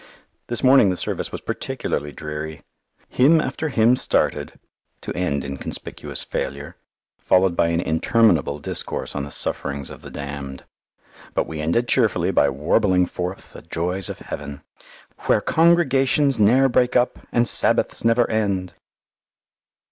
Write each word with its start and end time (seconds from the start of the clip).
This 0.47 0.63
morning 0.63 0.89
the 0.89 0.97
service 0.97 1.31
was 1.31 1.41
particularly 1.41 2.11
dreary. 2.11 2.63
Hymn 3.07 3.39
after 3.39 3.69
hymn 3.69 3.95
started 3.95 4.59
to 5.01 5.15
end 5.15 5.43
in 5.45 5.57
conspicuous 5.57 6.23
failure, 6.23 6.75
followed 7.19 7.55
by 7.55 7.67
an 7.67 7.79
interminable 7.81 8.57
discourse 8.57 9.15
on 9.15 9.21
the 9.25 9.29
sufferings 9.29 9.91
of 9.91 10.01
the 10.01 10.09
damned. 10.09 10.63
But 11.35 11.45
we 11.45 11.61
ended 11.61 11.87
cheerfully 11.87 12.31
by 12.31 12.49
warbling 12.49 13.05
forth 13.05 13.53
the 13.53 13.61
joys 13.61 14.09
of 14.09 14.17
heaven 14.17 14.63
"Where 15.27 15.39
congregations 15.39 16.39
ne'er 16.39 16.67
break 16.67 16.95
up 16.95 17.19
And 17.31 17.47
Sabbaths 17.47 18.03
never 18.03 18.27
end!" 18.27 18.73